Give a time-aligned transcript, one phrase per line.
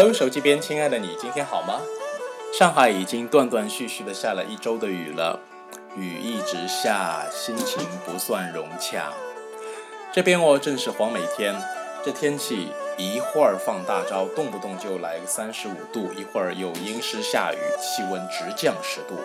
[0.00, 1.78] Hello，手机边亲爱的你，今天好吗？
[2.58, 5.38] 上海已经断断续续的下了一周的雨了，
[5.94, 9.12] 雨一直下，心情不算融洽。
[10.10, 11.54] 这边哦，正是黄梅天，
[12.02, 19.16] 这天气一会儿放大招，动不动就来个三十五度，一会儿又阴湿下雨，气温直降十度，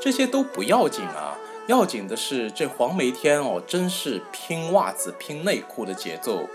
[0.00, 1.38] 这些都不要紧啊，
[1.68, 6.48] 要紧的是这黄梅天哦，真是拼袜子、拼内裤的节奏。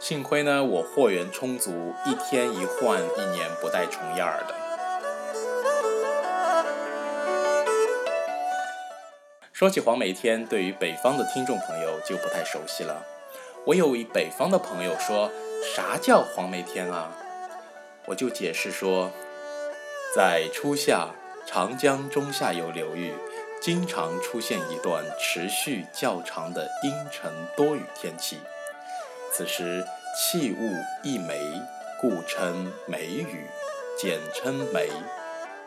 [0.00, 4.54] 幸亏呢，我货源充足，一天一换，一年不带重样儿的。
[9.52, 13.04] 说起黄梅天，对于北方的听众朋友就不太熟悉了。
[13.66, 15.32] 我有一北方的朋友说
[15.74, 17.12] ：“啥叫黄梅天啊？”
[18.06, 19.10] 我就解释说，
[20.14, 21.08] 在初夏，
[21.44, 23.12] 长江中下游流域
[23.60, 28.38] 经常出现一段持续较长的阴沉多雨天气。
[29.30, 29.84] 此时
[30.20, 30.74] 气物
[31.04, 31.38] 一梅，
[32.00, 33.46] 故称梅雨，
[33.96, 34.88] 简称梅。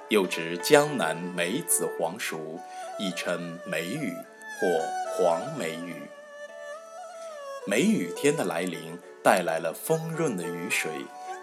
[0.10, 2.60] 又指江南梅子黄熟，
[3.00, 4.14] 亦称梅雨
[4.60, 4.68] 或
[5.16, 5.96] 黄梅雨。
[7.66, 10.92] 梅雨天的来临，带来了丰润的雨水，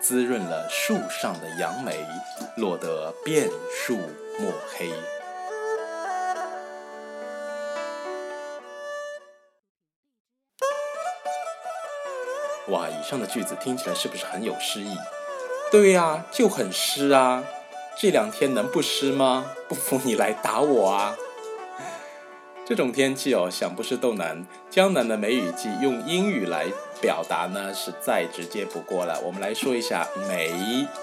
[0.03, 2.07] 滋润了树上的杨梅，
[2.59, 3.97] 落得遍树
[4.39, 4.93] 墨黑。
[12.69, 14.97] 哇，以上的句子听起来是不是很有诗意？
[15.71, 17.45] 对呀，就很湿啊！
[17.99, 19.47] 这两天能不湿吗？
[19.69, 21.17] 不服你来打我啊！
[22.67, 24.47] 这种天气哦，想不湿都难。
[24.69, 26.67] 江南的梅雨季，用英语来
[27.01, 29.19] 表达呢，是再直接不过了。
[29.25, 30.49] 我们来说一下“梅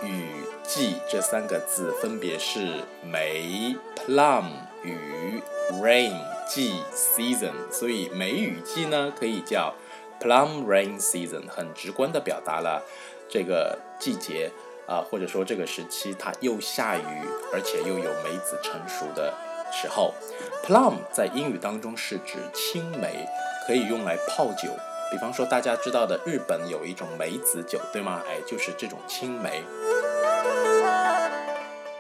[0.04, 0.24] 雨
[0.64, 4.46] 季”这三个字，分别是梅 （plum）、
[4.84, 5.42] 雨
[5.82, 6.14] （rain）、
[6.48, 7.54] 季 （season）。
[7.72, 9.74] 所以梅雨季呢，可以叫。
[10.26, 12.84] Plum rain season 很直观的表达了
[13.30, 14.52] 这个季节
[14.88, 17.04] 啊，或者说这个时期，它又下雨，
[17.54, 19.32] 而且又有梅子成熟的
[19.72, 20.16] 时候。
[20.66, 23.30] Plum 在英语当中是指青梅，
[23.68, 24.70] 可以用来泡酒。
[25.12, 28.24] 比方说大家知道的日本有一种梅子酒，对吗？
[28.28, 29.64] 哎，就是这种青梅。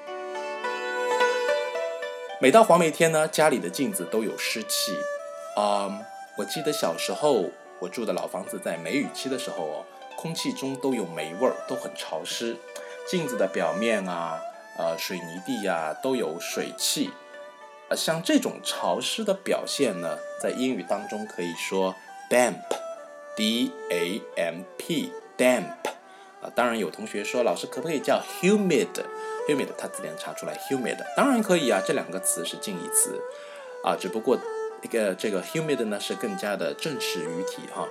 [2.42, 4.98] 每到黄梅天呢，家里的镜子都有湿气。
[5.56, 6.02] 啊，
[6.40, 9.86] 我记得小时候我住的老房子在梅雨期的时候哦，
[10.18, 12.58] 空气中都有霉味儿，都很潮湿。
[13.08, 14.42] 镜子的表面啊，
[14.78, 17.12] 呃，水泥地呀，都有水汽。
[17.90, 21.96] 呃像这种潮湿的表现呢，在英语当中可以说
[22.30, 25.76] damp，d a m p，damp。
[26.42, 33.22] 啊，当然有同学说，老师可不可以叫 humid？humid，它字典查出来 humid，当然可以啊，这两个词是近义词。
[33.84, 34.38] 啊，只不过
[34.82, 37.88] 一个这个 humid 呢是更加的正式语体哈。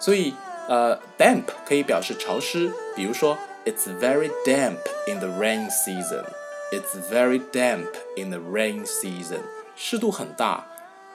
[0.00, 0.34] 所以
[0.68, 6.24] 呃，damp 可以表示潮湿，比如说 it's very damp in the rain season。
[6.72, 9.40] It's very damp in the rain season。
[9.76, 10.66] 湿度很大，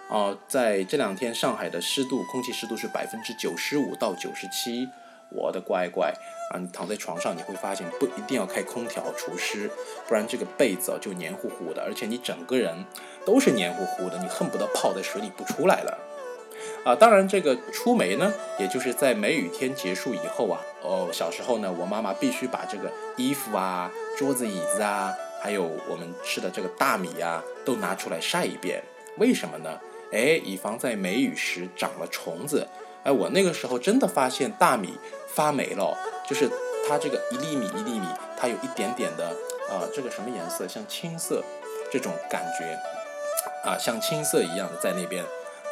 [0.10, 4.88] 哦，在这两天上海的湿度，空气湿度是百分之九十五到九十七。
[5.32, 6.12] 我的乖乖
[6.52, 6.58] 啊！
[6.58, 9.70] 你躺在床上，你会发现不一定要开空调除湿，
[10.08, 12.84] 不然这个被子就黏糊糊的，而且你整个人
[13.26, 15.96] 都是黏糊糊的，你恨不得泡在水里不出来了。
[16.84, 28.82] 啊，当然这个出梅呢，也就是在梅雨天结束以后啊，哦，小时候呢，我妈妈必须把这个衣服啊、桌子、椅子啊，还有我们吃的这个大米啊，都拿出来晒一遍。
[29.18, 29.80] 为什么呢？
[30.12, 32.68] 哎，以防在梅雨时长了虫子。
[33.04, 34.98] 哎，我那个时候真的发现大米。
[35.32, 35.96] 发霉了，
[36.28, 36.50] 就是
[36.88, 39.28] 它这个一粒米一粒米，它有一点点的
[39.70, 41.44] 啊，这个什么颜色，像青色
[41.92, 42.66] 这种感觉
[43.64, 45.24] 啊，像青色一样的在那边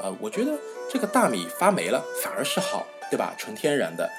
[0.01, 0.51] 啊，我觉得
[0.91, 3.33] 这个大米发霉了反而是好，对吧？
[3.37, 4.09] 纯天然的，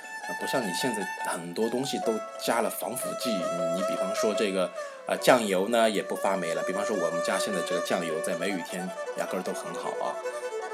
[0.41, 2.15] 不像你现在很多东西都
[2.45, 3.31] 加了防腐剂。
[3.31, 4.71] 你比方说这个
[5.07, 10.15] 啊酱油呢也不发霉了，比方说我们家现在这个酱油在梅雨天压根儿都很好啊，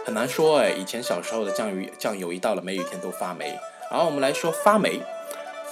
[0.04, 3.58] 很难说哎，以前小时候的酱油酱油一到了梅雨天都发霉。
[3.90, 4.98] 然后，我们来说发霉，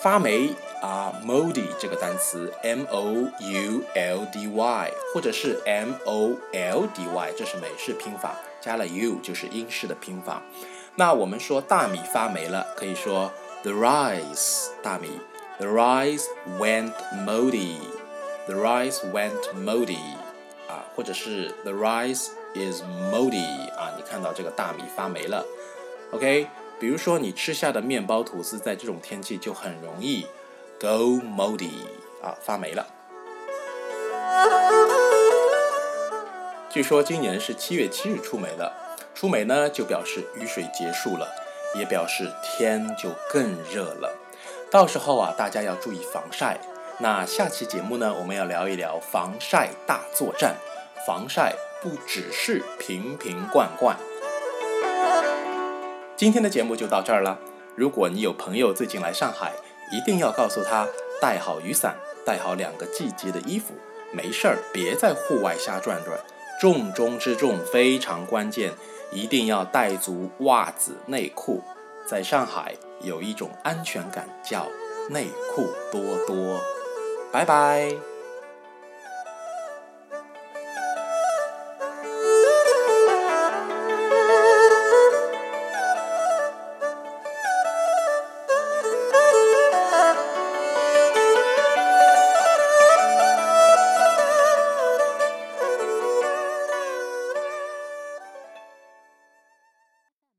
[0.01, 0.51] 发霉
[0.81, 10.41] 啊，moldy 这个单词，m o u l d y，或者是 m o l d y，这是美式拼法，加了 u 就是英式的拼法。
[10.95, 13.31] 那我们说大米发霉了，可以说
[13.63, 15.21] the rice 大米
[15.59, 16.25] ，the rice
[16.59, 16.93] went
[17.27, 19.99] moldy，the rice went moldy
[20.69, 22.83] 啊，或者是 the rice is
[23.13, 25.45] moldy 啊，你看到这个大米发霉了
[26.13, 26.47] ，OK。
[26.81, 30.27] 比如说，你吃下的面包、吐司，在这种天气就很容易
[30.81, 31.71] go moldy
[32.21, 32.85] 啊，发霉了。
[36.73, 38.73] 据说今年是七月七日出梅了，
[39.15, 41.31] 出梅呢就表示雨水结束了，
[41.79, 44.11] 也表示天就更热了。
[44.71, 46.59] 到时候啊，大家要注意防晒。
[46.97, 50.57] 那下期节目呢，我们要聊一聊防晒大作战。
[51.07, 51.53] 防晒
[51.83, 53.95] 不只是瓶瓶罐罐。
[56.17, 57.39] 今天的节目就到这儿了。
[57.77, 59.53] 如果你有朋友最近来上海，
[59.93, 60.89] 一定要告诉他
[61.21, 63.75] 带好雨伞，带好两个季节的衣服，
[64.11, 66.19] 没事儿别在户外瞎转转。
[66.63, 68.73] 重中之重，非常关键，
[69.11, 71.61] 一定要带足袜子、内裤。
[72.07, 74.69] 在上海有一种安全感，叫
[75.11, 76.61] 内裤多多。
[77.33, 78.12] 拜拜。